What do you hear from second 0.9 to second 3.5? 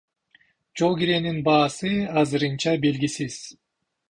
киренин баасы азырынча белгисиз.